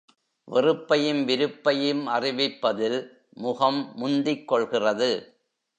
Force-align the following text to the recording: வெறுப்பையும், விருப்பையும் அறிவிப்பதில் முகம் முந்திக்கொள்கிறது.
வெறுப்பையும், 0.47 1.25
விருப்பையும் 1.25 2.07
அறிவிப்பதில் 2.07 2.99
முகம் 3.29 3.93
முந்திக்கொள்கிறது. 3.97 5.11